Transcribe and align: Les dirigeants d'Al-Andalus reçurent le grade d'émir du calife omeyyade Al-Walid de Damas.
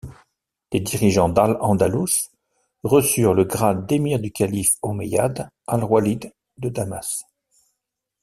Les 0.71 0.79
dirigeants 0.79 1.29
d'Al-Andalus 1.29 2.31
reçurent 2.83 3.35
le 3.35 3.43
grade 3.43 3.85
d'émir 3.85 4.19
du 4.19 4.31
calife 4.31 4.73
omeyyade 4.81 5.47
Al-Walid 5.67 6.33
de 6.57 6.69
Damas. 6.69 7.23